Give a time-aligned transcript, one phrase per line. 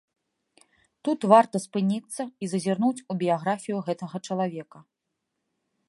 [1.07, 4.79] Тут варта спыніцца і зазірнуць у біяграфію гэтага чалавека.